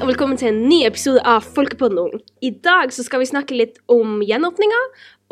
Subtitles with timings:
[0.00, 1.98] og velkommen til en ny episode av Folkepodden.
[2.00, 2.20] Ung.
[2.40, 4.78] I dag så skal vi snakke litt om gjenåpninga,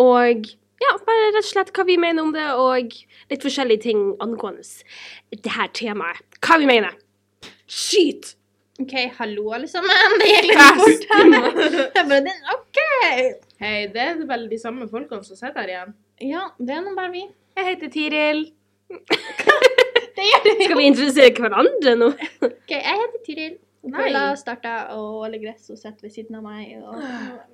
[0.04, 0.48] og
[0.82, 2.92] ja, bare rett og slett hva vi mener om det, og
[3.32, 4.66] litt forskjellige ting angående
[5.32, 6.20] det her temaet.
[6.44, 6.98] Hva vi mener.
[7.64, 8.34] Skyt!
[8.82, 10.18] OK, hallo, alle sammen.
[10.20, 12.04] Det gikk litt fort her.
[12.10, 12.82] Bare, OK.
[13.64, 15.96] Hei, det er vel de samme folkene som sitter her igjen.
[16.28, 17.24] Ja, det er nå bare vi.
[17.56, 18.44] Jeg heter Tiril.
[20.18, 20.52] Det gjør det.
[20.64, 22.08] Skal vi introdusere hverandre nå?
[22.42, 23.56] OK, jeg heter Tiril.
[23.78, 26.72] Paula starta å åle gress og sitter ved siden av meg.
[26.82, 26.96] Og...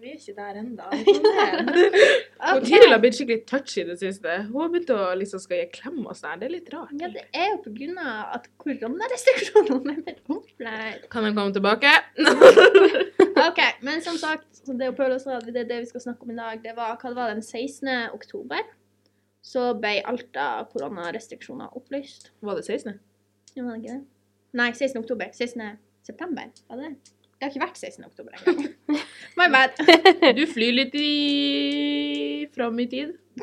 [0.01, 0.87] Vi er ikke der ennå.
[0.89, 2.15] okay.
[2.45, 2.65] Ok.
[2.65, 4.39] Tiril har blitt skikkelig touchy i det siste.
[4.49, 6.41] Hun har begynt å liksom skal gi klem og sånn.
[6.41, 6.95] Det er litt rart.
[7.01, 11.07] Ja, det er jo på grunn av at koronarestriksjonene er blitt opplært.
[11.13, 11.93] Kan jeg komme tilbake?
[13.47, 16.41] OK, men som sagt, det Paula sa, det er det vi skal snakke om i
[16.41, 18.17] dag, det var hva det var den 16.
[18.17, 18.65] oktober.
[19.45, 22.31] Så ble alt av koronarestriksjoner opplyst.
[22.41, 23.01] Var det 16.?
[23.55, 24.05] Ja, var det ikke det?
[24.55, 25.03] Nei, 16.
[25.03, 25.35] oktober.
[25.35, 25.75] 16.
[26.07, 27.15] september, var det det?
[27.35, 28.05] Det har ikke vært 16.
[28.07, 29.01] oktober engang.
[29.39, 29.75] My bad.
[30.39, 33.11] Du flyr litt i fram i tid.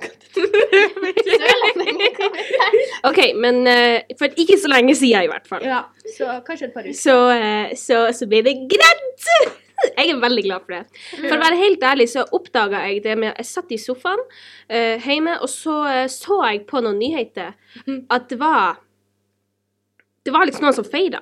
[3.09, 5.65] OK, men uh, for ikke så lenge siden i hvert fall.
[5.67, 5.81] Ja,
[6.15, 6.95] så kanskje et par uker.
[6.97, 9.27] Så, uh, så, så ble det greit!
[9.97, 10.83] Jeg er veldig glad for det.
[11.17, 14.97] For å være helt ærlig så oppdaga jeg det med Jeg satt i sofaen uh,
[15.01, 17.49] hjemme, og så så jeg på noen nyheter
[18.13, 18.77] at det var
[20.21, 21.21] Det var liksom noen som feira.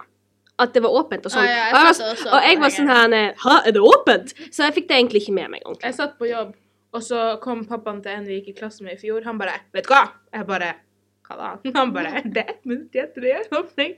[0.60, 1.46] At det var åpent og sånn.
[1.46, 3.84] Ah, ja, jeg og, jeg var, satt og jeg var sånn her Hæ, er det
[3.92, 4.34] åpent?
[4.50, 5.88] Så jeg fikk det egentlig ikke med meg ordentlig.
[5.88, 6.52] Jeg satt på jobb,
[6.96, 9.24] og så kom pappaen til en vi gikk i klasse med i fjor.
[9.28, 10.74] Han bare 'Vet du hva?' Jeg bare
[11.30, 13.94] 'Hva da?' Han bare 'Det er ett minutt det er åpning'.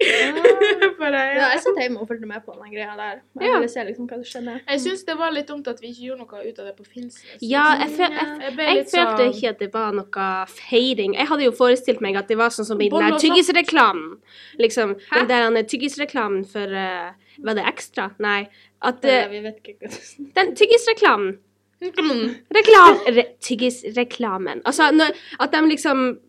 [0.99, 1.49] Bare, Ja, ja.
[1.53, 3.21] jeg satt hjemme og fulgte med på den greia der.
[3.39, 3.53] Jeg Ja.
[3.55, 4.55] ville se liksom hva som skjedde.
[4.67, 6.85] Jeg syns det var litt dumt at vi ikke gjorde noe ut av det på
[6.85, 7.37] Finnsnes.
[7.41, 11.13] Ja, jeg, føl, jeg, Jeg jeg litt følte sånn- ikke at det var noe feiring.
[11.15, 14.17] Jeg hadde jo forestilt meg at det var sånn som i den der tyggisreklamen.
[14.59, 15.19] Liksom, Hæ?
[15.19, 18.11] den der den tyggisreklamen for uh, Var det ekstra?
[18.19, 18.47] Nei.
[18.81, 19.23] At det...
[19.23, 21.37] eh, vi vet ikke hva Den tyggisreklamen
[21.81, 22.35] Mm.
[22.53, 22.97] Reklam...
[23.09, 24.61] Re, tyggisreklamen.
[24.65, 26.19] Altså, når, at de liksom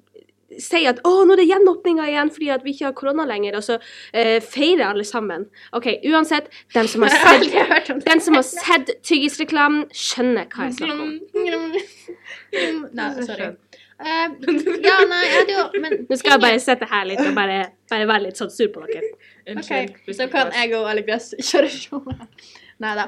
[0.61, 3.57] sier at 'Å, nå er det gjenåpninga igjen fordi at vi ikke har korona lenger',
[3.57, 3.79] og så
[4.13, 5.47] eh, feirer alle sammen.
[5.73, 11.03] OK, uansett, den som har sett, den som har sett tyggisreklamen, skjønner hva jeg snakker
[11.03, 11.77] om.
[12.93, 13.55] Nei, sorry.
[14.03, 14.33] Uh,
[14.83, 17.59] ja, nei, jeg hadde jo Men Nå skal jeg bare sitte her litt og bare,
[17.87, 19.13] bare være litt sånn sur på dere.
[19.53, 19.93] Unnskyld.
[19.95, 22.51] OK, så kan jeg og Alle Gress kjøre showet.
[22.83, 23.07] Nei da.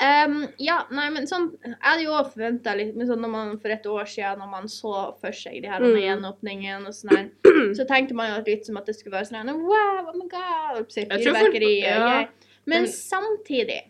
[0.00, 3.68] Ehm, ja, nei, men sånn Jeg hadde jo forventa litt men sånn når man for
[3.74, 5.98] et år siden, når man så for seg de her Mm.
[6.00, 7.26] gjenåpningen og sånn her,
[7.76, 10.28] så tenkte man jo litt som at det skulle være sånn her, Wow, oh my
[10.32, 10.86] god!
[10.94, 11.98] Fyrverkeri og ja.
[12.00, 12.28] greier.
[12.66, 13.82] Men samtidig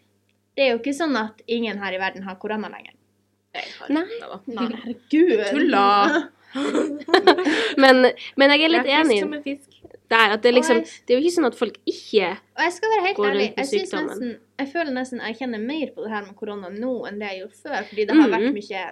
[0.57, 2.93] Det er jo ikke sånn at ingen her i verden har korona lenger.
[3.89, 4.03] Nei.
[4.47, 5.47] Nei, herregud.
[5.51, 6.29] Tulla.
[7.79, 9.77] Men, men jeg er litt Jeg er fisk enig som en fisk.
[10.11, 12.41] der at det, liksom, det er jo ikke sånn at folk ikke går rundt med
[12.41, 12.57] sykdommen.
[12.59, 15.91] Og jeg skal være helt ærlig, jeg, synes nesten, jeg føler nesten jeg kjenner mer
[15.97, 18.49] på det her med korona nå enn det jeg gjorde før, fordi det har vært
[18.57, 18.83] mye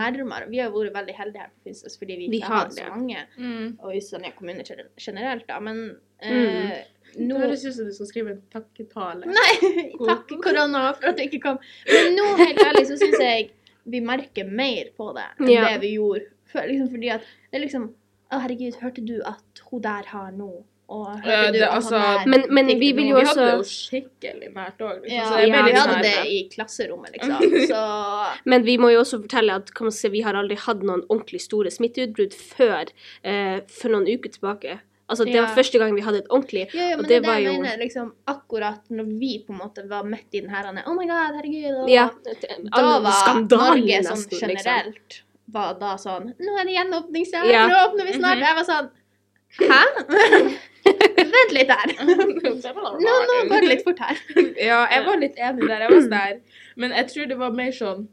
[0.00, 0.48] nærmere.
[0.52, 2.88] Vi har vært veldig heldige her på Finnsnes fordi vi Vi ikke har har så
[2.92, 3.66] mange, Mm.
[3.82, 4.64] og i Sonja kommune
[4.96, 6.84] generelt, da, men eh.
[7.16, 9.24] Det nå høres ut som du skal skrive en takketale.
[9.38, 9.52] Nei,
[10.10, 11.58] takk korona for at du ikke kom.
[11.88, 13.50] Men nå, helt ærlig, så syns jeg
[13.86, 15.68] vi merker mer på det enn Ja.
[15.70, 16.66] det vi gjorde før.
[16.68, 17.20] Liksom fordi at
[17.52, 17.92] det er liksom
[18.26, 20.48] Å, herregud, hørte du at hun der har nå?
[20.88, 25.02] Det- altså, Men, men vi vil jo Vi hadde det jo skikkelig nært òg.
[25.02, 27.40] Liksom, Ja, vi hadde det i klasserommet, liksom.
[27.72, 27.80] Så
[28.44, 31.02] Men vi må jo også fortelle at kan man si, vi har aldri hatt noen
[31.08, 32.86] ordentlig store smitteutbrudd før
[33.24, 34.78] eh, for noen uker tilbake.
[35.08, 35.54] Altså, det var Ja.
[35.54, 37.60] første gang vi hadde et ordentlig Ja, ja, Og men det det, var jeg jo-
[37.62, 41.06] mener, liksom, akkurat når vi på en måte var midt i den her Oh my
[41.06, 41.82] god, herregud.
[41.82, 42.10] Og Ja.
[42.74, 44.48] da var skandalen Norge sånn nesten, liksom.
[44.48, 47.66] generelt var da sånn Nå er det gjenåpningsdag, Ja.
[47.68, 48.38] nå åpner vi snart.
[48.38, 48.46] Mhm.
[48.46, 48.90] Jeg var sånn
[49.56, 49.82] Hæ?
[51.34, 51.92] Vent litt her.
[52.06, 54.20] Nå, nå går det litt fort her.
[54.68, 55.84] Ja, jeg var litt enig der.
[55.86, 56.62] Jeg var sånn der.
[56.76, 58.06] Men jeg tror det var mer sånn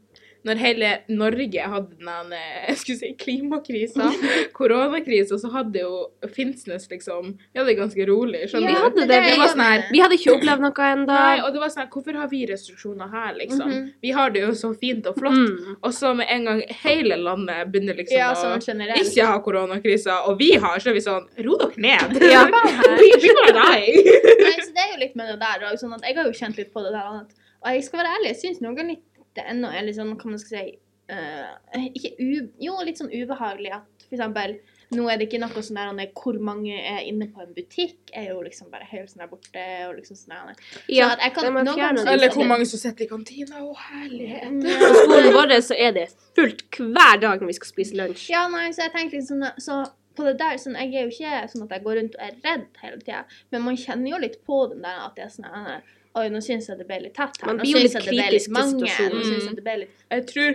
[0.44, 4.10] når hele Norge hadde den eh, jeg skulle si, klimakrisa,
[4.56, 5.94] koronakrisa, så hadde jo
[6.34, 8.42] Finnsnes liksom Vi hadde det ganske rolig.
[8.50, 8.80] skjønner Vi du?
[8.82, 9.08] hadde det.
[9.08, 9.20] det.
[9.24, 11.18] Vi, var sånn her- vi hadde ikke opplevd noe ennå.
[11.46, 13.68] Og det var sånn her, Hvorfor har vi restriksjoner her, liksom?
[13.70, 13.86] Mhm.
[14.02, 15.38] Vi har det jo så fint og flott.
[15.38, 15.76] Mm.
[15.82, 20.20] Og så med en gang hele landet begynner liksom Ja, å sånn ikke ha koronakrisa,
[20.28, 22.20] og vi har, så er vi sånn Ro dere ned!
[22.34, 22.44] Ja.
[23.00, 23.80] vi, vi bare nei.
[23.94, 25.66] Nei, så det er jo litt med det der.
[25.70, 27.24] Og sånn jeg har jo kjent litt på det der.
[27.64, 30.14] Og jeg skal være ærlig, jeg syns noen ganger litt det ennå er litt sånn,
[30.16, 30.78] hva man skal si
[31.12, 32.30] uh, Ikke u...
[32.62, 34.58] Jo, litt sånn ubehagelig at eksempel
[34.94, 38.12] nå er det ikke noe sånn der er hvor mange er inne på en butikk,
[38.14, 40.60] er jo liksom bare helt sånn der borte og liksom sånn der.
[40.92, 42.12] Ja, at jeg kan- noen ganger.
[42.12, 43.62] Eller hvor mange som sitter i kantina.
[43.64, 44.60] Å, herlighet.
[44.62, 48.28] På skolen vår så er det fullt hver dag når vi skal spise lunsj.
[48.30, 49.82] Ja, nei, så jeg tenker sånn Så
[50.14, 52.34] på det der, sånn, Jeg er jo ikke sånn at jeg går rundt og er
[52.44, 55.82] redd hele tida, men man kjenner jo litt på den der at det er sånn
[56.14, 57.48] Oi, nå syns jeg det ble litt tett her.
[57.50, 58.68] Man blir jo litt kritisk til.
[58.70, 59.22] Situasjonen.
[59.24, 60.52] syns jeg litt Jeg tror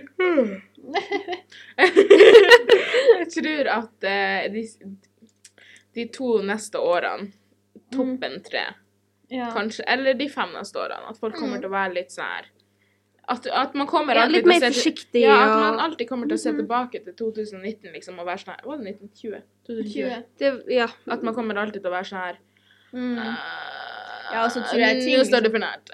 [3.20, 4.62] Jeg tror at uh, de,
[5.98, 7.28] de to neste årene,
[7.92, 8.64] toppen tre,
[9.34, 9.50] ja.
[9.56, 11.62] kanskje, eller de fem neste årene, at folk kommer Mm.
[11.66, 12.46] til å være litt sånn her
[13.30, 16.08] at, at man kommer Ja, alltid litt til å mer forsiktig, Ja, at man alltid
[16.10, 16.58] kommer til å se Mhm.
[16.64, 19.42] tilbake til 2019 liksom, og være sånn her Var det 1920?
[19.68, 19.94] 2020?
[19.94, 20.24] 20.
[20.40, 20.88] Det, ja.
[21.08, 22.38] At man kommer alltid til å være sånn her
[22.94, 23.18] Mm.
[23.20, 23.36] eh,
[24.32, 25.90] Ja, og så tror jeg ting- Nå står det for nært.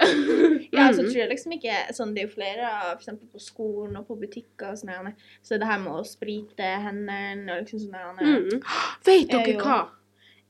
[0.75, 1.09] Ja, så Mhm.
[1.11, 4.17] tror jeg liksom ikke sånn, Det er jo flere, for eksempel på skolen og på
[4.19, 5.13] butikker og sånn.
[5.43, 8.63] Så det her med å sprite hendene og liksom sånn Mm.
[9.05, 9.89] Vet dere hva?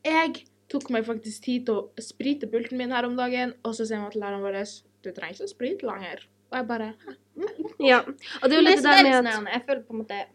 [0.04, 3.86] Jeg tok meg faktisk tid til å sprite pulten min her om dagen, og så
[3.86, 6.20] sier man til læreren vår du trenger ikke å sprite lenger.
[6.52, 6.94] Og jeg bare
[7.80, 8.00] ja.
[8.02, 10.26] Og det er jo litt det der med sånn at Jeg føler på en måte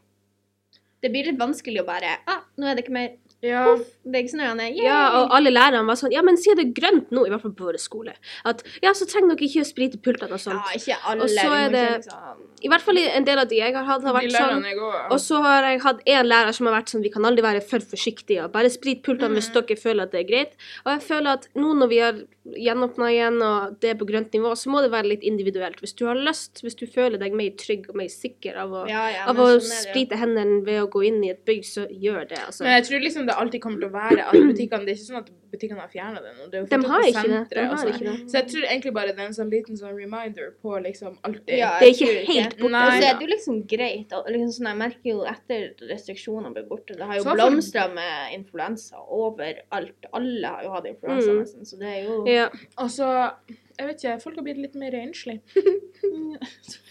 [1.03, 3.11] Det blir litt vanskelig å bare ah, Nå er det ikke mer
[3.43, 3.65] Ja.
[4.05, 4.85] Sånn her, yay!
[4.85, 7.41] ja, og alle lærerne var sånn Ja, men si det er grønt nå, i hvert
[7.41, 8.13] fall på vår skole,
[8.45, 10.61] at ja, så trenger dere ikke å sprite pultene og sånt.
[10.61, 11.23] Ja, ikke alle.
[11.25, 14.03] Og så er det- liksom- I hvert fall en del av de jeg har hatt,
[14.03, 15.11] har vært sånn.
[15.11, 17.63] Og så har jeg hatt en lærer som har vært sånn Vi kan aldri være
[17.63, 18.51] for forsiktige.
[18.53, 19.67] Bare sprit pultene hvis Mhm.
[19.67, 20.53] dere føler at det er greit.
[20.85, 22.13] Og jeg føler at nå når vi har
[22.59, 25.81] gjenåpna igjen, og det er på grønt nivå, så må det være litt individuelt.
[25.83, 28.85] Hvis du har lyst, hvis du føler deg mer trygg og mer sikker av å,
[28.91, 31.87] ja, ja, av å sånn sprite hendene ved å gå inn i et bygg, så
[31.91, 32.41] gjør det.
[32.47, 32.65] Altså.
[32.67, 35.11] Men jeg tror liksom det alltid kommer til å være at butikkene Det er ikke
[35.11, 36.37] sånn at butikkene har fjerna den.
[36.45, 37.41] Og Det er jo De har ikke det.
[37.51, 37.93] De har sånn.
[37.95, 38.31] ikke det.
[38.31, 41.57] Så jeg tror egentlig bare det er en sånn liten sånn reminder på liksom alltid
[41.59, 42.71] Ja, Det er ikke helt borte.
[42.71, 44.13] Nei Og så er det jo liksom greit.
[44.13, 48.35] Og liksom sånn, jeg merker jo etter restriksjonene ble borte Det har jo blomstra med
[48.39, 50.07] influensa overalt.
[50.13, 51.41] Alle har jo hatt influensa, Mm.
[51.45, 51.67] nesten.
[51.67, 52.49] Så det er jo Ja.
[52.79, 53.33] Og så
[53.81, 55.41] Jeg vet ikke, folk har blitt litt mer renslige.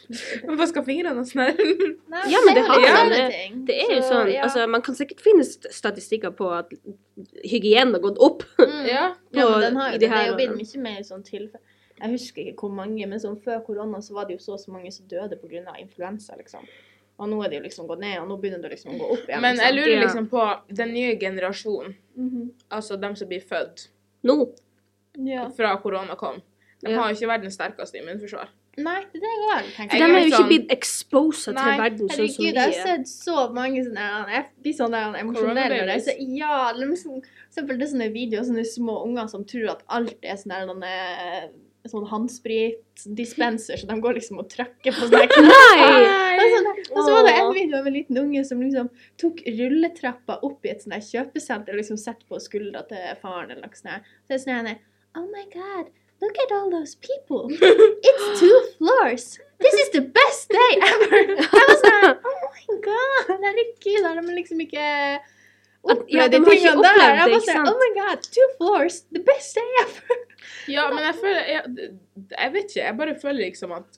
[0.47, 1.53] Man vasker fingrene og sånn.
[2.31, 3.25] Ja, men det har jo det.
[3.67, 6.73] Det er jo sånn, altså Man kan sikkert finne statistikker på at
[7.45, 8.45] hygienen har gått opp.
[8.57, 8.77] Mm.
[8.89, 9.03] Ja.
[9.35, 9.99] Ja, på- men den har det.
[10.01, 11.61] Det er jo blitt mye mer sånn tilfelle.
[11.99, 14.61] Jeg husker ikke hvor mange, men sånn før korona så var det jo så og
[14.61, 15.75] så mange som døde pga.
[15.81, 16.63] influensa, liksom.
[17.19, 19.09] Og nå er det jo liksom gått ned, og nå begynner det liksom å gå
[19.17, 19.41] opp igjen.
[19.43, 19.89] Men jeg liksom.
[19.91, 20.43] lurer liksom på
[20.79, 22.51] den nye generasjonen, Mhm.
[22.71, 23.89] altså dem som blir født
[24.23, 24.37] Nå.
[25.17, 25.49] Ja.
[25.49, 26.39] fra korona kom,
[26.81, 28.47] de har jo ikke verdens sterkeste immunforsvar.
[28.79, 32.07] Nei, det er òg For de er er jo sånn- ikke blitt exposa til verden
[32.07, 32.85] sånn som vi Herregud, jeg har er.
[32.87, 37.49] sett så mange sånne Jeg blir sånn der emosjonell når jeg ser Ja, liksom, for
[37.51, 41.49] eksempel det er sånne videoer sånne små unger som tror at alt er sånne, denne-
[41.89, 46.03] sånn håndspritdispenser, så de går liksom og trykker på sånne knapper.
[46.07, 46.37] Nei!
[46.39, 50.65] Og så- var det en video av en liten unge som liksom tok rulletrappa opp
[50.65, 54.03] i et sånt kjøpesenter og liksom satte på skuldra til faren eller noe sånt.
[54.27, 54.77] Så Så det er sånn
[55.17, 55.87] Oh my god,
[56.21, 57.49] look at all those people.
[58.09, 59.39] It's two floors.
[59.59, 61.21] This is the best day ever.
[61.51, 64.85] Var sånn her, Oh my god, herregud, har de liksom ikke
[65.89, 67.15] At- ja, de tingene der?
[67.15, 67.67] Jeg det, ikke sånn?
[67.71, 70.17] Oh my god, two floors, the best day ever.
[70.69, 71.61] Ja, men jeg føler jeg,
[72.31, 73.97] jeg vet ikke, jeg bare føler liksom at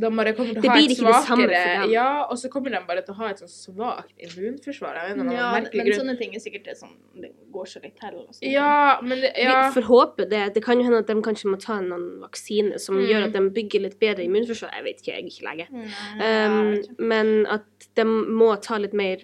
[0.00, 1.90] de bare kommer til å ha blir et ikke det samme svakere for dem.
[1.92, 4.96] Ja, og så kommer de bare til å ha et sånn svakt immunforsvar.
[4.96, 5.92] Jeg vet Ja, men grunn.
[6.00, 6.90] sånne ting er sikkert det som
[7.20, 8.16] det går så litt til.
[8.22, 8.40] og.
[8.42, 9.68] Ja, men det, ja.
[9.70, 10.42] Vi får håpe det.
[10.56, 13.06] Det kan jo hende at de kanskje må ta en annen vaksine som Mm.
[13.12, 14.72] gjør at de bygger litt bedre immunforsvar.
[14.74, 15.66] Jeg vet ikke, jeg er ikke lege.
[15.70, 15.86] Mm,
[16.26, 17.64] Um, men at
[17.94, 19.18] de må ta litt mer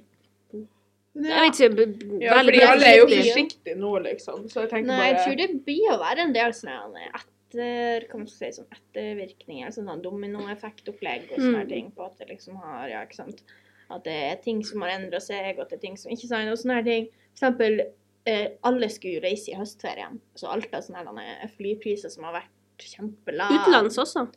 [1.14, 4.46] Jeg vet ikke ja, fordi alle er jo forsiktige nå, liksom.
[4.48, 8.22] Så jeg tenker Nei, jeg tror det blir å være en del sånn etter, kan
[8.22, 11.68] man si, sånn ettervirkninger, sånn dominoeffektopplegg og sånne Mm.
[11.68, 13.42] ting på at det liksom har, ja, ikke sant,
[13.90, 16.28] at det er ting som har endret seg, og at det er ting som ikke
[16.28, 17.08] sant, og sånne ting.
[17.34, 17.80] For eksempel,
[18.24, 22.78] eh, alle skulle jo reise i høstferien, så alt av sånne flypriser som har vært
[22.78, 23.60] kjempelave.
[23.60, 24.30] Utenlands også.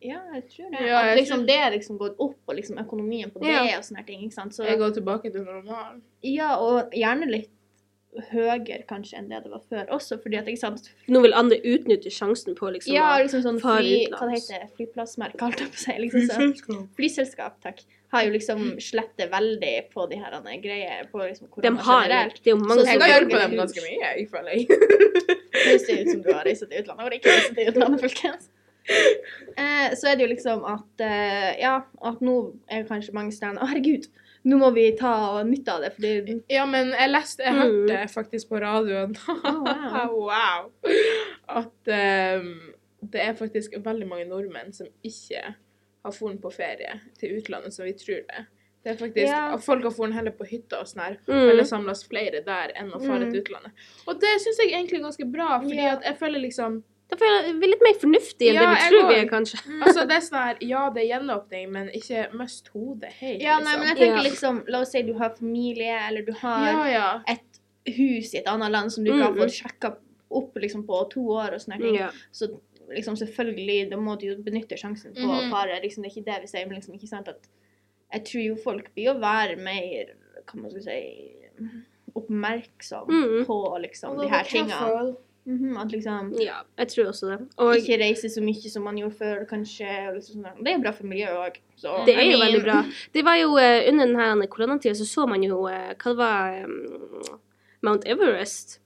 [0.00, 0.86] Ja, jeg tror det.
[0.86, 3.48] Ja, at jeg liksom tror- det er liksom gått opp, og liksom økonomien på det
[3.50, 3.78] Ja.
[3.78, 4.52] og sånne ting, ikke sant.
[4.54, 6.02] Så, jeg går tilbake til normalen.
[6.22, 7.50] Ja, og gjerne litt
[8.32, 11.60] høyere kanskje enn det det var før også, fordi at, ikke sant, Nå vil andre
[11.62, 15.78] utnytte sjansen på liksom Ja, liksom sånn fly, hva det heter flyplassmerke, kalt jeg på
[15.78, 15.96] å si.
[16.04, 16.84] Liksom sånn.
[16.98, 17.84] Flyselskap, takk.
[18.10, 22.40] Har jo liksom slettet veldig på de her greiene på liksom De har generelt.
[22.42, 24.66] Det er jo mange Så- Jeg som har hjulpet dem ganske mye, jeg føler jeg.
[25.60, 27.04] Det ser ut som du har reist til utlandet.
[27.04, 28.48] Har ikke reist til utlandet, folkens.
[28.90, 33.60] Eh, så er det jo liksom at eh, Ja, at nå er kanskje mange steder
[33.60, 34.08] Å, herregud,
[34.44, 37.60] nå må vi ta nytte av det, fordi Ja, men jeg leste, jeg Mm.
[37.88, 40.14] hørte faktisk på radioen wow.
[40.30, 40.70] wow.
[41.48, 41.90] At
[42.40, 45.42] um, det er faktisk veldig mange nordmenn som ikke
[46.04, 48.46] har dratt på ferie til utlandet som vi tror det.
[48.82, 51.50] Det er faktisk, at Folk har dratt heller på hytta og sånn her, Mm.
[51.50, 53.30] eller samles flere der enn å fare Mm.
[53.32, 53.72] til utlandet.
[54.08, 55.96] Og det syns jeg egentlig er ganske bra, fordi Ja.
[55.96, 58.76] at jeg føler liksom Da føler jeg vi er litt mer fornuftige enn Ja, det
[58.76, 59.58] vi tror vi er, kanskje.
[59.82, 63.58] Altså, det er sånn her Ja, det er gjenåpning, men ikke mist hodet helt, Ja,
[63.58, 64.06] nei, men jeg liksom.
[64.06, 67.08] tenker liksom La oss si du har familie, eller du har Ja, ja.
[67.26, 67.60] et
[67.96, 69.42] hus i et annet land som du ikke har Mm.
[69.42, 69.96] fått sjekka
[70.30, 71.94] opp liksom på to år og sånne ting.
[71.96, 72.10] Ja.
[72.32, 72.46] Så
[72.90, 75.50] liksom selvfølgelig, da må du jo benytte sjansen på å Mhm.
[75.50, 75.80] fare.
[75.82, 77.48] Liksom, det er ikke det vi sier, men liksom ikke sant at
[78.12, 80.14] jeg tror jo folk blir å være mer,
[80.46, 81.34] hva man skal si,
[82.14, 83.44] oppmerksom mm.
[83.46, 85.16] på liksom de her tingene.
[85.50, 87.38] Mhm, at liksom Ja, jeg tror også det.
[87.58, 89.88] Og ikke reise så mye som man gjorde før, kanskje.
[90.14, 90.60] Liksom sånn.
[90.64, 91.58] Det er bra for miljøet òg.
[92.06, 92.84] det er jo veldig bra.
[93.14, 96.64] Det var jo eh, Under denne koronatida så så man jo eh, hva det var
[96.64, 97.38] um,
[97.82, 98.78] Mount Everest.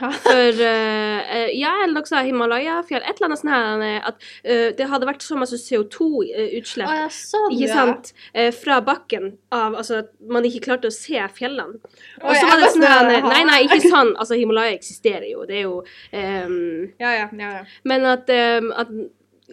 [0.26, 3.02] For eh, Ja, eller også Himalaya-fjell.
[3.02, 6.86] Et eller annet sånt her eh, at uh, det hadde vært så masse CO2-utslipp.
[6.86, 8.48] Å ja, sånn, ja.
[8.56, 11.80] fra bakken av Altså at man ikke klarte å se fjellene.
[12.22, 14.14] Og så var det sånn her sånn, Nei, nei, ikke sånn.
[14.16, 15.44] Altså, Himalaya eksisterer jo.
[15.48, 16.58] Det er jo um,
[17.02, 17.62] Ja, ja, ja, ja.
[17.88, 18.92] Men at, um, at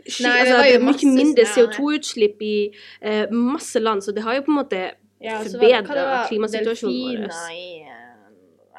[0.08, 4.40] sky, Nei, altså, det er mye mindre CO2-utslipp i uh, masse land, så det har
[4.40, 4.84] jo på en måte
[5.24, 8.03] ja forbedra klimasituasjonen vår.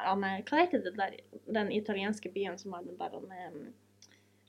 [0.05, 1.17] Eh, ja, nei, Hva heter det der,
[1.59, 3.61] den italienske byen som har den der eh,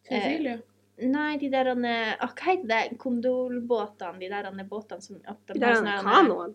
[0.06, 0.58] Cecilie.
[0.96, 2.98] Nei, de der eh, ah, Hva heter det?
[3.02, 4.20] Kondolbåtene?
[4.20, 6.54] De der eh, båtene som at de der har er sånne kanoen.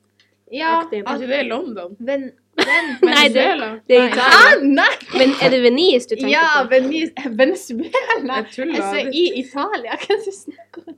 [0.52, 0.82] Ja.
[0.82, 1.04] aktig.
[1.06, 1.94] Er ikke det er London?
[2.00, 2.24] Ven,
[2.60, 3.46] ven, Nei, det-?
[3.88, 4.08] Det er Nei.
[4.10, 4.40] Italia.
[4.40, 4.90] Ah, nei!
[5.16, 6.74] Men er det Venice du tenker Ja, på?
[6.74, 8.42] Venice, Venezuela.
[8.42, 8.82] Jeg tuller.
[8.82, 10.98] Altså, i Italia, hva er det du snakker om?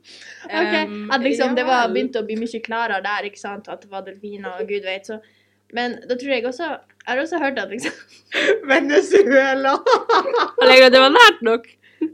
[0.50, 3.70] Ok, Um, At liksom det var ja begynte å bli mye klarere der, ikke sant?
[3.72, 5.20] At det var delfiner og gud vet så.
[5.74, 7.94] Men da tror jeg også Jeg har også hørt at liksom
[8.72, 9.78] Venezuela!
[10.62, 11.66] Allegra, det var nært nok.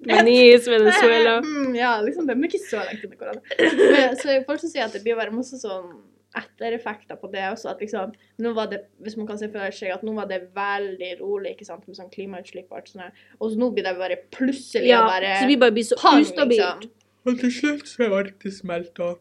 [0.05, 1.39] Venice, Venezuela.
[1.41, 4.15] Mm, ja, liksom, det er ikke så langt unna hverandre.
[4.21, 5.91] Så er folk som sier at det blir bare masse sånn
[6.37, 7.71] ettereffekter på det også.
[7.73, 8.13] At liksom,
[8.43, 11.55] nå var det, hvis man kan se for seg at nå var det veldig rolig
[11.55, 13.23] ikke sant, med sånn klimautslipp og alt sånt.
[13.39, 15.33] Og så nå blir det bare plutselig Ja, bare...
[15.33, 16.85] bare så vi bare blir så ustabilt.
[16.85, 16.95] liksom.
[17.27, 19.15] Og til slutt så er Arktis smelta.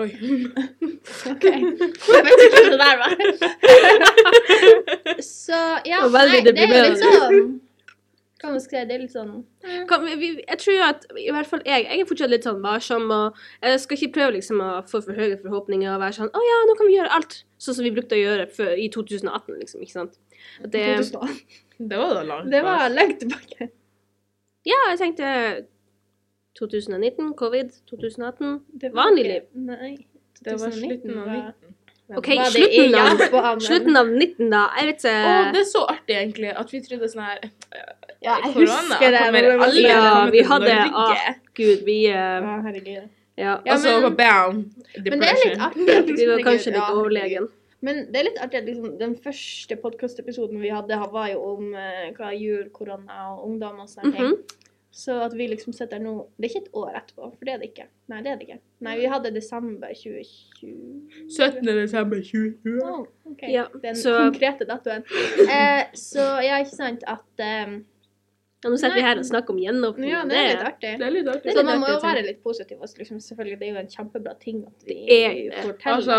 [0.00, 0.08] Oi.
[1.32, 1.44] OK.
[1.44, 3.12] Jeg vet ikke hva det der var.
[5.20, 7.50] Så ja, Det nei, det er litt sånn
[8.42, 9.34] Hva man skal si, det er litt sånn
[9.90, 12.62] Kan, vi, vi- jeg tror at i hvert fall jeg, jeg er fortsatt litt sånn
[12.64, 16.32] varsom, og jeg skal ikke prøve liksom å få for høye forhåpninger og være sånn
[16.32, 18.88] Å ja, nå kan vi gjøre alt sånn som vi brukte å gjøre før, i
[18.90, 19.84] 2018, liksom.
[19.84, 20.16] Ikke sant?
[20.64, 20.86] At det,
[21.78, 23.68] Det var da langt Det var langt tilbake.
[24.72, 25.28] ja, jeg tenkte
[26.58, 28.60] 2019, covid, 2018
[28.92, 29.42] Vanlig liv.
[29.54, 29.94] Nei.
[30.42, 31.74] Det var slutten av var- 19.
[32.18, 34.62] OK, slutten av, slutten av 19, da.
[34.76, 37.38] Jeg vet Å, det er så artig, egentlig, at vi trodde sånn her
[38.22, 39.22] Ja, jeg Korona husker det.
[39.22, 41.34] kommer sånn- Ja, å vi til hadde- Norge.
[41.54, 43.08] Gud, vi uh, Ja, herregud.
[43.38, 43.60] Ja.
[43.64, 44.58] Ja, Og så men- bam!
[45.06, 45.86] Men det er litt artig.
[46.06, 47.48] Vi liksom, var kanskje litt ja, overlegen.
[47.80, 51.72] Men det er litt artig at liksom, den første podkastepisoden vi hadde, var jo om
[51.74, 54.28] uh, hva jul, korona og ungdom og sånne ting.
[54.36, 54.60] Mhm.
[54.92, 57.60] Så at vi liksom sitter nå Det er ikke et år etterpå, for det er
[57.62, 57.86] det ikke.
[58.12, 58.58] Nei, det er det ikke.
[58.84, 61.30] Nei, vi hadde desember 2020.
[61.32, 61.64] 17.
[61.64, 62.82] desember 2020.
[62.84, 63.42] Oh, ok.
[63.48, 65.04] Ja, Den så- konkrete datoen.
[65.48, 67.78] Eh, så ja, ikke sant at eh,
[68.64, 70.10] Ja, nå sitter vi her og snakker om gjenåpning.
[70.12, 70.90] Ja, det er litt artig.
[71.00, 71.50] Det er litt artig.
[71.50, 72.78] Så litt man må jo være litt positiv.
[72.80, 72.98] også.
[72.98, 75.96] liksom, selvfølgelig, det er jo en kjempebra ting at vi er forteller.
[75.96, 76.18] Altså,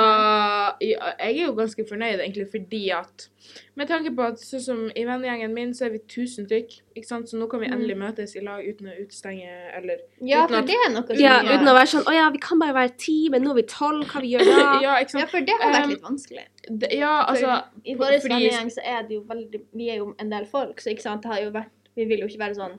[0.82, 3.30] jeg er jo ganske fornøyd egentlig fordi at
[3.76, 7.08] Med tanke på at sånn som i vennegjengen min så er vi 1000 stykk, ikke
[7.08, 7.28] sant?
[7.30, 7.74] så nå kan vi Mm.
[7.74, 11.08] endelig møtes i lag uten å utstenge eller ja, uten for at- det er noe
[11.08, 13.52] som Ja, uten å være sånn Å ja, vi kan bare være ti, men nå
[13.52, 14.06] er vi tolv.
[14.08, 14.80] Hva vi gjør da?
[14.86, 16.46] Ja, ikke Ja, for det har vært Um, litt vanskelig.
[16.70, 20.30] Det, ja, altså I vår vennegjeng så er det jo veldig Vi er jo en
[20.30, 22.74] del folk, så ikke sant, det har jo vært Vi vil jo ikke være sånn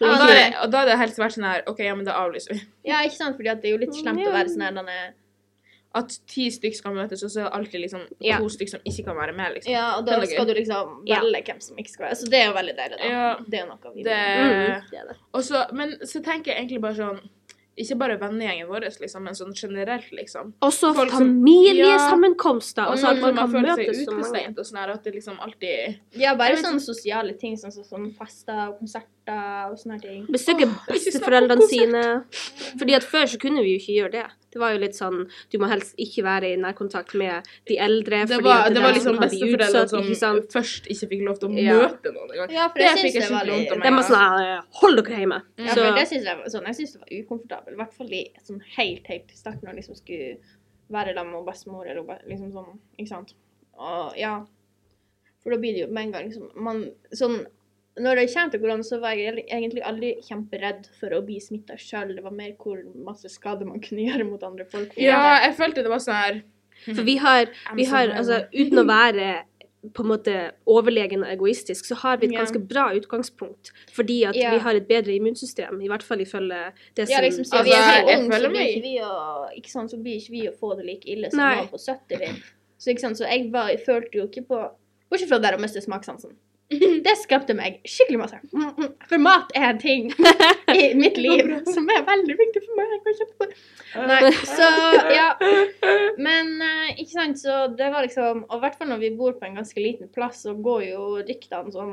[0.00, 2.04] og Ja, da, er, og da er det helst vært sånn her OK, ja, men
[2.04, 2.60] da avlyser vi.
[2.84, 4.98] Ja, ikke sant, fordi at det er jo litt slemt å være sånn her denne
[5.92, 8.36] At ti stykker skal møtes, og så er det alltid liksom Ja.
[8.38, 9.72] to stykker som ikke kan være med, liksom.
[9.72, 11.18] Ja, og da skal du liksom Ja.
[11.24, 13.08] velge hvem som ikke skal være Så det er jo veldig deilig, da.
[13.08, 13.36] Ja.
[13.48, 15.16] Det er jo noe vi Det, Mm, det er det.
[15.34, 17.20] Også, men så tenker jeg egentlig bare sånn
[17.80, 20.52] Ikke bare vennegjengen vår, liksom, men sånn generelt, liksom.
[20.66, 22.82] Også Folk familiesammenkomster.
[22.84, 24.26] Ja, Og så at man man kan seg møtes så mange.
[24.26, 27.84] utestengt og sånn her, at det liksom alltid Ja, bare sånne sosiale ting, sånn som
[27.84, 29.08] sånn fester og konserter
[29.70, 30.26] og sånne ting.
[30.32, 32.02] Besøke ikke besteforeldrene sine.
[32.80, 34.26] Fordi at før så kunne vi jo ikke gjøre det.
[34.50, 35.20] Det var jo litt sånn
[35.52, 38.24] Du må helst ikke være i nærkontakt med de eldre.
[38.26, 41.48] Det var, det det var liksom som besteforeldrene som ikke først ikke fikk lov til
[41.48, 41.76] å Ja.
[41.84, 42.50] møte noen engang.
[42.56, 44.62] Ja, for Det fikk syns jeg det var skikkelig litt vondt De var sånn «Eh,
[44.80, 45.42] Hold dere hjemme.
[45.58, 47.74] Ja, Så for det synes jeg, sånn, jeg synes det var ukomfortabelt.
[47.76, 50.38] I hvert fall i sånn helt, helt til starten når jeg liksom skulle
[50.90, 53.34] være sammen med bestemor eller liksom sånn, ikke sant.
[53.78, 54.34] Og ja,
[55.42, 56.82] for da blir det jo med en gang liksom, man,
[57.14, 57.46] sånn,
[58.00, 61.80] når det kommer til korona, så var jeg egentlig- aldri kjemperedd for å bli smittet
[61.80, 62.14] selv.
[62.16, 64.92] Det var mer hvor masse skade man kunne gjøre mot andre folk.
[64.96, 66.42] Ja, jeg følte det var sånn her
[66.86, 69.42] For vi har, vi har altså uten å være
[69.92, 73.70] på en måte overlegen og egoistisk, så har vi et ganske bra utgangspunkt.
[73.92, 74.50] Fordi at Ja.
[74.52, 77.64] vi har et bedre immunsystem, i hvert fall ifølge det som Ja, liksom, så Altså,
[77.64, 80.02] vi er så jeg unge, så føler blir meg- ikke vi å, ikke sant, så
[80.02, 81.56] blir ikke vi å få det like ille som Nei.
[81.56, 82.42] noen på 70.
[82.78, 84.70] Så, ikke sant, så jeg, var, jeg følte jo ikke på
[85.10, 86.32] Bortsett fra det å miste smakssansen.
[87.06, 88.38] Det skapte meg skikkelig masse.
[88.54, 88.90] Mm, mm.
[89.10, 90.10] For mat er en ting
[90.80, 93.56] i mitt liv som er veldig viktig for meg.
[94.06, 94.68] Nei, så
[95.10, 95.26] ja.
[96.22, 99.34] Men eh, ikke sant, så det var liksom Og i hvert fall når vi bor
[99.38, 101.90] på en ganske liten plass, så går jo ryktene som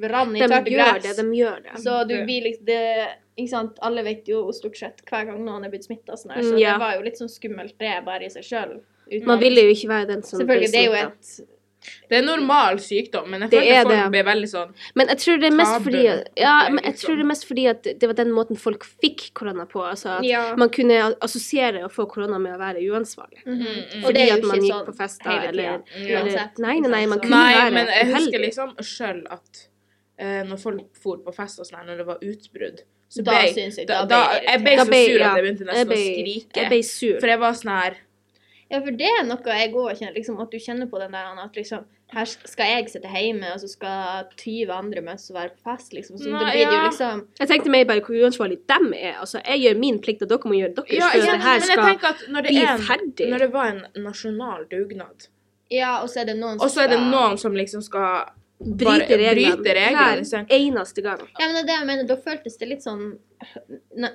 [0.00, 1.10] brann i tørt gress.
[1.18, 1.76] de gjør det.
[1.84, 2.80] Så du blir liksom det,
[3.36, 6.54] Ikke sant, alle vet jo stort sett hver gang noen er blitt smitta sånn så
[6.56, 8.78] Mm, det var jo litt sånn skummelt det bare i seg sjøl.
[9.28, 11.44] Man ville jo ikke være den som ble Selvfølgelig, det er jo smittet.
[11.44, 11.55] et
[12.08, 14.10] Det er normal sykdom, men jeg Det føler er folk det.
[14.12, 16.04] blir veldig sånn Men jeg tror det er mest Tabu, fordi
[16.36, 18.84] Ja, er men jeg tror det er mest fordi at det var den måten folk
[19.02, 19.80] fikk korona på.
[19.82, 20.54] Altså at Ja.
[20.56, 23.44] man kunne assosiere å få korona med å være uansvarlig.
[23.46, 24.02] Mm, mm.
[24.02, 25.62] Fordi at man gikk sånn på fester eller.
[25.62, 26.18] Ja.
[26.20, 29.68] eller Nei, nei, nei, man så- kunne Nei, være men jeg husker liksom sjøl at
[30.20, 33.52] uh, når folk for på fest og sånn når det var utbrudd, så Da ble
[33.54, 35.88] jeg da, da jeg Jeg ble Da så sur ja, at jeg begynte Jeg nesten
[35.88, 36.56] ble, å skrike.
[36.56, 37.20] jeg ble sur.
[37.20, 37.96] For jeg var sånn her
[38.66, 41.38] Ja, for det er noe jeg òg kjenner, liksom, at du kjenner på den der
[41.38, 45.52] at liksom Her skal jeg sitte hjemme, og så skal 20 andre møtes og være
[45.54, 46.18] på fest, liksom.
[46.18, 49.20] Så Nå, det blir det jo liksom Jeg tenkte mer bare hvor uansvarlig dem er.
[49.22, 50.96] Altså, jeg gjør min plikt, og dere må gjøre deres.
[50.98, 52.64] Ja, for ikke at sant, det her men jeg skal tenker at når det, bli
[52.64, 53.28] er en, ferdig.
[53.34, 55.28] når det var en nasjonal dugnad,
[55.70, 59.18] Ja, og så er det noen og så er det noen som liksom skal Bryte
[59.20, 61.20] reglene hver eneste gang.
[61.36, 63.18] Ja, men det er det jeg mener, da føltes det litt sånn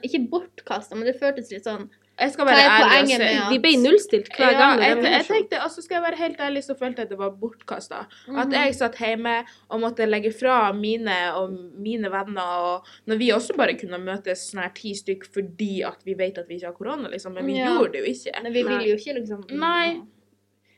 [0.01, 3.08] Ikke bortkasta, men det føltes litt sånn Jeg skal Hva være er ærlig og poenget
[3.10, 4.80] si med at- Vi ble nullstilt hver ja, gang.
[4.82, 5.36] jeg, jeg sånn.
[5.36, 8.00] tenkte, altså Skal jeg være helt ærlig, så følte jeg at det var bortkasta.
[8.01, 8.51] At Mhm.
[8.51, 13.56] jeg satt hjemme og måtte legge fra mine og mine venner, og når vi også
[13.58, 16.74] bare kunne møtes sånn her ti stykk fordi at vi vet at vi ikke har
[16.74, 17.34] korona, liksom.
[17.34, 17.65] Men vi Ja.
[17.68, 18.44] gjorde det jo ikke.
[18.44, 20.01] Men vi ville jo ikke liksom Nei.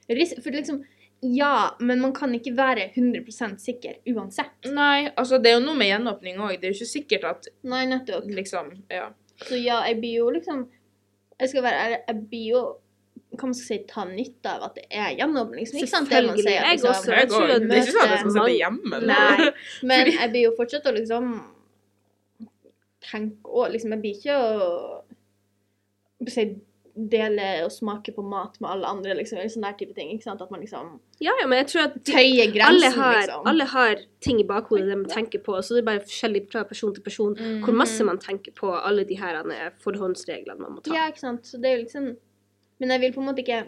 [0.07, 0.83] For liksom
[1.25, 4.51] Ja, men man kan ikke være 100% sikker uansett.
[4.73, 6.59] Nei, altså det er jo noe med gjenåpning òg.
[6.59, 8.25] Det er jo ikke sikkert at Nei, nettopp.
[8.29, 9.09] liksom Ja.
[9.37, 10.67] Så ja, jeg blir jo liksom
[11.43, 12.63] Jeg skal være ærlig, jeg blir jo
[13.33, 15.63] hva man skal si, ta nytte av at det er gjenåpning.
[15.63, 16.67] Liksom, ikke sant det man sier?
[16.69, 17.15] liksom, Jeg også.
[17.17, 19.00] Jeg tror går, at det er ikke sånn at jeg skal sitte hjemme.
[19.09, 19.47] Nei,
[19.89, 21.32] men jeg blir jo fortsatt å liksom
[23.03, 24.51] tenke og liksom, Jeg blir ikke å
[26.23, 26.45] jeg si,
[26.93, 29.39] dele og smake på mat med alle andre, liksom.
[29.49, 30.12] Sånn der type ting.
[30.13, 30.41] ikke sant?
[30.45, 33.47] At man liksom Ja, ja, men jeg tror at de, tøyer grensen, alle, har, liksom.
[33.49, 36.93] alle har ting i bakhodet de tenker på, så det er bare forskjellig fra person
[36.93, 37.34] til person
[37.65, 40.93] hvor masse man tenker på alle de her eh, forhåndsreglene man må ta.
[40.93, 41.49] Ja, ikke sant.
[41.49, 42.13] Så det er jo liksom
[42.82, 43.63] Men jeg vil på en måte ikke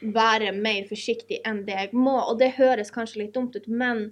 [0.00, 4.06] være mer forsiktig enn det jeg må, og det høres kanskje litt dumt ut, men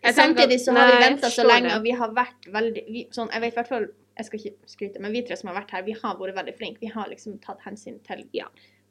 [0.00, 1.76] samtidig så har vi venta så lenge, det.
[1.76, 4.66] og vi har vært veldig vi, sånn, Jeg vet i hvert fall Jeg skal ikke
[4.66, 6.80] skryte, men vi tre som har vært her, vi har vært veldig flinke.
[6.80, 8.46] Vi har liksom tatt hensyn til Ja.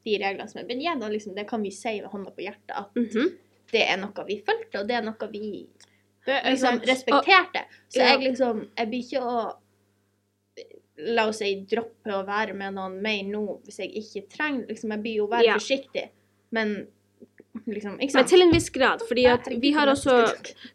[0.06, 2.42] de reglene som er blitt gitt, og liksom, det kan vi si med hånda på
[2.46, 3.38] hjertet at Mhm.
[3.72, 5.68] det er noe vi fulgte, og det er noe vi
[6.28, 7.66] er liksom respekterte.
[7.90, 9.56] Så jeg liksom Jeg blir ikke å
[11.02, 14.92] La oss si droppe å være med noen mer nå hvis jeg ikke trenger liksom,
[14.92, 15.54] Jeg blir jo være Ja.
[15.56, 16.10] forsiktig,
[16.52, 16.88] men
[17.68, 20.12] liksom Ikke Men til en viss grad, fordi at vi har også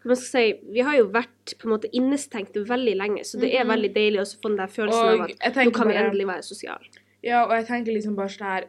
[0.05, 3.55] hva skal si, Vi har jo vært på en måte innestengt veldig lenge, så det
[3.55, 3.71] er Mhm.
[3.75, 6.27] veldig deilig også å få den der følelsen Og av at nå kan vi endelig
[6.27, 6.85] være sosiale.
[7.23, 8.65] Ja, og jeg tenker liksom bare sånn her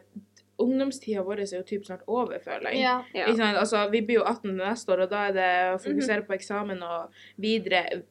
[0.58, 2.80] Ungdomstida vår er jo typ snart over, føler jeg.
[2.80, 3.02] Ja.
[3.14, 3.26] Ja.
[3.60, 6.26] Altså, vi blir jo 18 neste år, og da er det å fokusere Mhm.
[6.26, 8.02] på eksamen og videre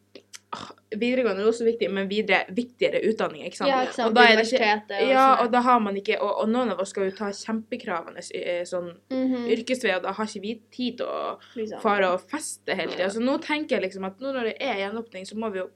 [0.95, 3.71] Videregående er også viktig, men videre viktigere utdanning, ikke sant?
[3.71, 4.07] ja, ikke sant.
[4.07, 5.41] Og da er det ikke, ja, sånn.
[5.43, 8.69] og da har man ikke Og, og noen av oss skal jo ta kjempekravende sånn
[8.69, 9.47] sånn -hmm.
[9.55, 11.81] yrkesvei, og da har ikke vi tid til å liksom.
[11.81, 13.09] fare og feste hele tida.
[13.09, 15.69] Så nå tenker jeg liksom at nå når det er gjenåpning, så må vi jo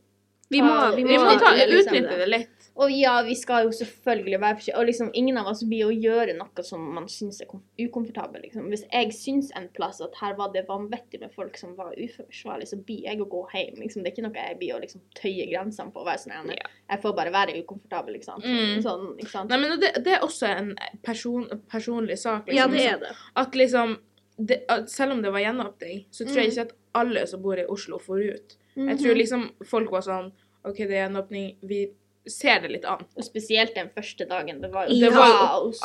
[0.49, 1.93] Vi må, vi må, vi må ta, det, liksom.
[1.93, 2.58] utnytte det litt.
[2.79, 4.77] Og ja, vi skal jo selvfølgelig være forsiktige.
[4.79, 8.43] Og liksom, ingen av oss blir å gjøre noe som man syns er kom- ukomfortabelt.
[8.45, 8.69] Liksom.
[8.71, 12.69] Hvis jeg syns en plass at her var det vanvittig med folk som var uforsvarlige,
[12.71, 13.75] så blir jeg å gå hjem.
[13.83, 14.03] Liksom.
[14.03, 16.05] Det er ikke noe jeg blir å liksom, tøye grensene på.
[16.05, 16.69] sånn, her, Ja.
[16.89, 18.43] Jeg får bare være ukomfortabel, ikke sant.
[18.45, 18.81] Mm.
[18.81, 19.49] Sånn, ikke sant?
[19.49, 22.47] Nei, men det, det er også en person, personlig sak.
[22.47, 23.15] Liksom, Ja, det er det.
[23.35, 23.97] At liksom
[24.39, 26.51] det, at Selv om det var gjenåpning, så tror jeg Mm.
[26.53, 28.55] ikke at alle som bor i Oslo, får ut.
[28.77, 28.97] Jeg Mhm.
[29.03, 30.31] tror liksom folk var sånn
[30.65, 31.89] OK, det er gjenåpning, vi
[32.27, 32.99] ser det litt an.
[33.15, 34.59] Og spesielt den første dagen.
[34.61, 35.31] Det var jo Det var.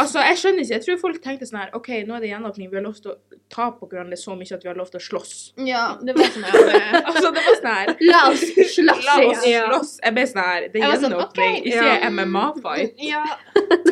[0.03, 0.75] Altså, jeg skjønner ikke.
[0.75, 3.13] Jeg tror folk tenkte sånn her OK, nå er det gjenåpning, vi har lov til
[3.15, 3.17] å
[3.55, 5.35] ta på hverandre så mye at vi har lov til å slåss.
[5.65, 8.45] ja, det var sånn her Altså, det var sånn her La oss
[8.75, 9.93] slåss La oss slåss.
[10.03, 12.11] Jeg ble sånn her Det er gjenåpning, var sånn, okay, ikke Ja.
[12.11, 13.05] MMA-fight.
[13.05, 13.25] Ja.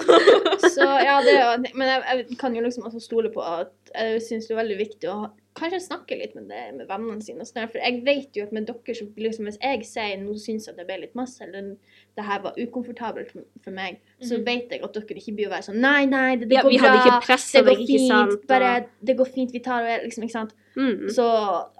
[0.74, 3.72] Så ja, det er jo Men jeg, jeg kan jo liksom også stole på at
[3.92, 5.26] jeg syns det er veldig viktig å ha,
[5.59, 7.44] kanskje snakke litt med, det, med vennene sine.
[7.44, 10.37] og sånn For jeg vet jo at med dere så liksom, Hvis jeg sier nå
[10.40, 11.74] syns jeg det ble litt masse, eller
[12.16, 13.31] det her var ukomfortabelt
[13.64, 14.44] for meg, så Mhm.
[14.44, 16.70] vet jeg at dere ikke blir å være sånn Nei, nei, det, det Ja, går
[16.70, 16.92] vi bra.
[16.92, 18.09] det går fint.
[18.09, 18.46] sant?
[18.46, 20.53] Bare, det går fint, vi tar det liksom, ikke sant.
[20.77, 21.09] Mm.
[21.11, 21.25] Så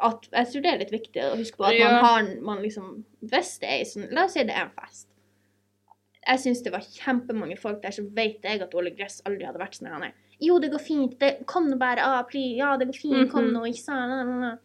[0.03, 3.05] at, jeg tror det er litt viktig å huske på at man har man liksom
[3.25, 5.07] Hvis det er sånn La oss si det er en fest.
[6.27, 9.59] Jeg syns det var kjempemange folk der, så vet jeg at Ole Gress aldri hadde
[9.59, 10.13] vært sånn.
[10.41, 11.19] Jo, det går fint.
[11.19, 11.99] Det, kom nå bare.
[12.01, 13.31] Ah, pli, Ja, det går fint.
[13.31, 13.53] Kom Mhm.
[13.53, 13.69] nå.
[13.69, 14.61] Ikke sant?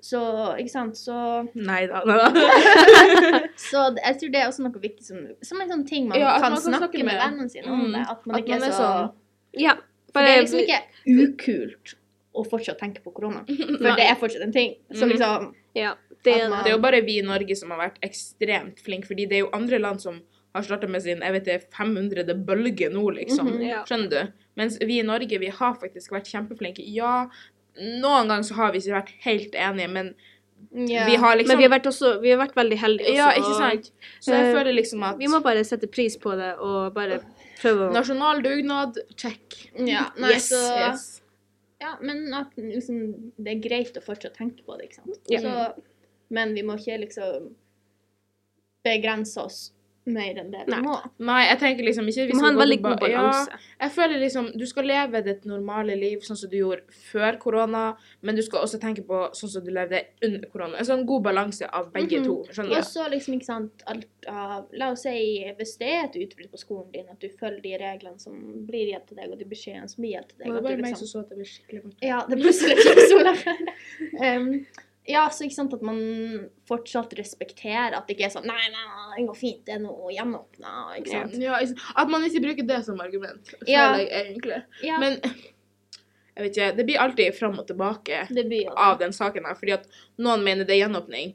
[0.00, 0.20] Så,
[0.60, 2.02] ikke sant, så Nei da.
[2.06, 2.28] Nei da.
[3.70, 6.34] Så jeg tror det er også noe viktig som, som en sånn ting man Ja,
[6.38, 7.92] kan man kan snakke med med- vennene sine om Mm.
[7.96, 8.02] det.
[8.10, 9.12] At man At ikke man er så sånn-
[9.58, 9.74] Ja.
[10.12, 10.82] For det er liksom ikke
[11.26, 11.94] ukult
[12.36, 13.44] å fortsatt tenke på korona.
[13.48, 14.76] For det er fortsatt en ting.
[14.92, 15.10] Så Mhm.
[15.16, 17.98] liksom Ja, det er man- Det er jo bare vi i Norge som har vært
[18.02, 20.20] ekstremt flinke, fordi det er jo andre land som
[20.54, 22.24] har starta med sin jeg vet det, 500.
[22.46, 23.46] bølge nå, liksom.
[23.48, 23.82] Mhm, ja.
[23.84, 24.32] Skjønner du?
[24.56, 26.80] Mens vi i Norge, vi har faktisk vært kjempeflinke.
[26.86, 27.28] Ja,
[27.80, 30.14] noen ganger så har vi ikke vært helt enige, men
[30.72, 31.06] yeah.
[31.10, 33.18] vi har liksom Men vi har vært, også, vi har vært veldig heldige også.
[33.18, 33.90] Ja, ikke sant?
[34.24, 37.20] Så jeg uh, føler liksom at Vi må bare sette pris på det og bare
[37.60, 39.60] prøve å Nasjonal dugnad, check.
[39.76, 41.06] Ja, nei, yes, så yes.
[41.80, 45.20] Ja, men at liksom, det er greit å fortsatt tenke på det, ikke sant.
[45.28, 45.44] Yeah.
[45.44, 45.96] Så,
[46.32, 47.50] men vi må ikke liksom
[48.86, 49.58] begrense oss
[50.06, 50.80] mer enn det du Nei.
[50.84, 50.96] må.
[51.18, 53.50] Nei, jeg tenker liksom ikke Vi må ha en veldig god balanse.
[53.50, 57.38] Ja, jeg føler liksom Du skal leve ditt normale liv sånn som du gjorde før
[57.42, 60.78] korona, men du skal også tenke på sånn som du levde under korona.
[60.78, 62.24] En sånn god balanse av begge Mhm.
[62.24, 62.36] to.
[62.52, 62.90] Skjønner Og du?
[62.90, 66.58] så liksom, ikke sant, alt av La oss si hvis det er et utbrudd på
[66.58, 68.32] skolen din, at du følger de reglene som
[68.66, 70.46] blir gitt til deg, og de beskjedene som blir gitt til deg.
[70.46, 71.96] Det var bare liksom, meg som så at det ble skikkelig vondt.
[72.02, 74.36] Ja, det ble skikkelig ikke sola.
[74.36, 74.66] um,
[75.08, 75.98] ja, så ikke sant at man
[76.68, 79.82] fortsatt respekterer at det ikke er sånn Nei, nei, nei, det går fint, det er
[79.84, 81.36] noe gjenåpna, ikke sant.
[81.42, 81.60] Ja,
[82.02, 83.86] at man ikke bruker det som argument, føler Ja.
[83.96, 84.62] jeg egentlig.
[84.82, 88.26] Ja, Men jeg vet ikke, det blir alltid fram og tilbake
[88.76, 89.86] av den saken her, fordi at
[90.18, 91.34] noen mener det er gjenåpning,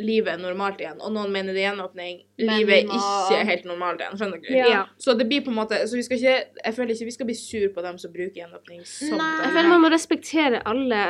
[0.00, 4.00] livet er normalt igjen, og noen mener det er gjenåpning, livet er ikke helt normalt
[4.00, 4.16] igjen.
[4.16, 4.48] Skjønner du?
[4.56, 4.68] Ja.
[4.72, 4.82] Ja.
[4.98, 7.26] Så det blir på en måte Så vi skal ikke Jeg føler ikke vi skal
[7.28, 11.02] bli sur på dem som bruker gjenåpning som Nei, Jeg føler man må respektere alle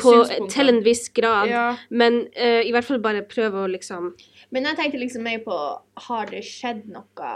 [0.00, 1.76] på, til en viss grad, Ja.
[1.90, 4.12] men uh, i hvert fall bare prøve å liksom
[4.50, 5.54] Men jeg tenkte liksom mer på
[6.08, 7.28] Har det skjedd noe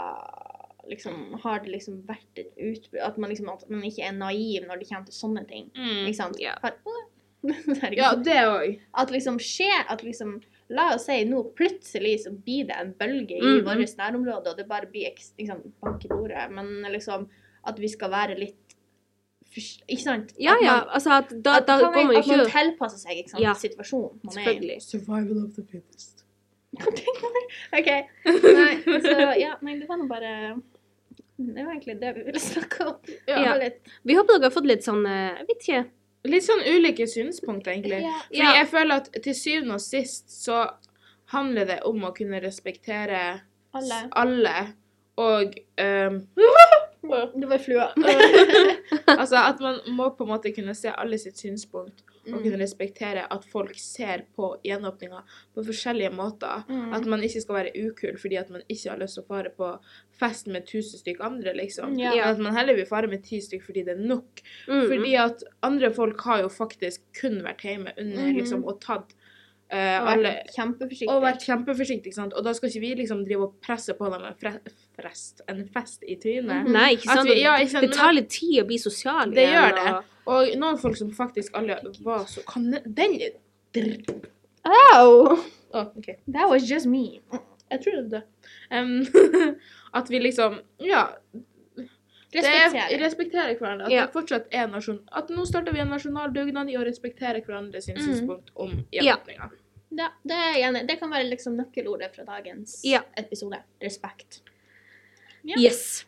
[0.89, 4.67] liksom, Har det liksom vært et utbrudd At man liksom at man ikke er naiv
[4.67, 5.69] når det kommer til sånne ting.
[5.77, 6.05] Mm.
[6.09, 6.39] Ikke sant?
[6.41, 6.55] Ja.
[6.63, 6.75] Har.
[7.95, 8.79] Ja, det òg.
[8.99, 10.41] At liksom skjer At liksom
[10.75, 13.63] La oss si nå plutselig så blir det en bølge i Mhm.
[13.65, 15.07] vårt nærområde, og det bare blir
[15.39, 16.51] liksom, bank i bordet.
[16.51, 17.27] Men liksom
[17.65, 18.68] at vi skal være litt
[19.55, 20.33] Ikke sant?
[20.39, 20.75] Ja, ja.
[20.79, 23.17] man- Altså at da, at, da kan går man jo ikke at man tilpasser seg
[23.17, 23.53] ikke sant, Ja.
[23.53, 24.43] situasjonen man er.
[24.43, 24.81] Selvfølgelig.
[24.81, 26.23] Survival of the fittest.
[27.79, 27.89] OK.
[28.59, 30.33] Nei, så ja, nei, det var nå bare
[31.39, 32.95] Det var egentlig det vi ville snakke om.
[33.27, 33.39] Ja.
[33.57, 33.69] ja.
[34.03, 35.81] Vi håper dere har fått litt sånn eh, Jeg vet ikke.
[36.29, 38.01] Litt sånn ulike synspunkter, egentlig.
[38.03, 38.17] ja.
[38.27, 38.53] Fordi Ja.
[38.59, 40.65] jeg føler at til syvende og sist så
[41.33, 43.41] handler det om å kunne respektere
[43.73, 43.99] Alle.
[44.17, 44.55] alle
[45.17, 46.21] og ehm,
[47.01, 47.89] Det var flua.
[49.19, 52.41] Altså at man må på en måte kunne se alle sitt synspunkt og Mm.
[52.43, 55.21] kunne respektere at folk ser på gjenåpninga
[55.55, 56.61] på forskjellige måter.
[56.69, 56.91] Mm.
[56.93, 59.49] At man ikke skal være ukul fordi at man ikke har lyst til å fare
[59.55, 59.69] på
[60.19, 61.95] fest med tusen stykker andre, liksom.
[61.97, 62.11] Ja.
[62.29, 64.43] At man heller vil fare med ti stykker fordi det er nok.
[64.67, 64.83] Mm.
[64.91, 68.37] Fordi at andre folk har jo faktisk kun vært hjemme under Mhm.
[68.37, 69.15] liksom og tatt
[69.71, 71.07] eh, Og vært kjempeforsiktig.
[71.09, 72.33] og vært sant.
[72.33, 74.25] Og da skal ikke vi liksom drive og presse på dem
[74.97, 76.65] frest, en fest i trynet.
[76.65, 76.71] Mhm.
[76.71, 77.29] Nei, ikke sant.
[77.29, 80.05] vi- ja, ikke sant, det tar litt tid å bli sosial Det gjør det.
[80.27, 83.19] og- noen folk som faktisk alle var så Kan den
[84.65, 85.37] Au!
[85.71, 86.15] Oh, okay.
[86.27, 87.19] That was just me.
[87.71, 88.23] Jeg tror det
[88.71, 89.05] Um.
[89.93, 91.07] At vi liksom Ja.
[92.31, 92.83] Det Respektere.
[92.93, 93.85] er, respektere hverandre.
[93.85, 94.05] At Ja.
[94.05, 94.99] det fortsatt er nasjon...
[95.11, 97.97] At nå starter vi en nasjonal dugnad i å respektere hverandres Mhm.
[98.05, 99.01] synspunkt om Ja.
[99.15, 99.49] gjenåpninga.
[99.97, 100.87] Ja, det, er jeg enig.
[100.87, 103.01] det kan være liksom nøkkelordet fra dagens Ja.
[103.17, 103.63] episode.
[103.81, 104.41] Respekt.
[105.43, 105.55] Ja.
[105.57, 106.05] Yes.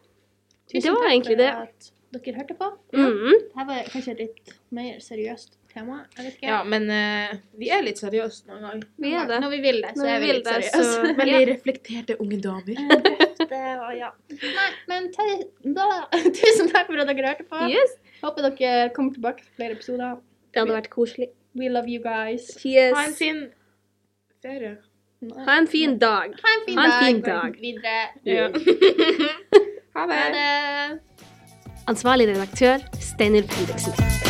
[0.71, 1.49] Tusen Det var takk egentlig for det.
[1.49, 2.77] at dere hørte på.
[2.93, 3.31] Mm.
[3.31, 6.05] Dette var kanskje et litt mer seriøst tema.
[6.17, 6.47] Jeg vet ikke.
[6.47, 8.83] Ja, men uh, vi er litt seriøse noen ganger.
[8.99, 9.39] Vi er det.
[9.41, 11.15] Når vi vil det, så Når er vi vi litt seriøse.
[11.21, 12.75] Veldig reflekterte unge damer.
[13.51, 14.09] det var, ja.
[14.31, 15.09] Nei, men
[15.75, 15.87] da,
[16.39, 17.63] tusen takk for at dere hørte på.
[17.71, 17.97] Yes.
[18.21, 20.21] Håper dere kommer tilbake for flere episoder.
[20.51, 21.31] Det hadde vært koselig.
[21.57, 22.47] We love you guys.
[22.63, 22.95] Yes.
[22.95, 23.43] Ha en fin
[24.43, 24.77] ferie.
[25.45, 26.33] Ha en fin dag.
[26.43, 27.05] Ha en fin Ha en dag.
[27.05, 27.59] fin dag.
[27.61, 28.07] Videre.
[28.25, 28.47] Ja.
[29.95, 30.23] ha det.
[30.23, 30.99] Ha det.
[31.87, 34.20] Ansvarlig redaktør Steinar Pedersen.